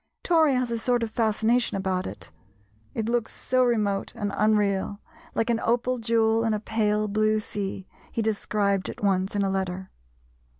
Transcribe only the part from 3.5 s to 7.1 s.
remote and unreal, "like an opal jewel in a pale